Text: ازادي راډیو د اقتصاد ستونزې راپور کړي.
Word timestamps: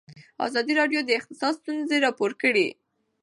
ازادي 0.45 0.73
راډیو 0.79 0.99
د 1.05 1.09
اقتصاد 1.19 1.53
ستونزې 1.61 1.97
راپور 2.05 2.31
کړي. 2.41 2.67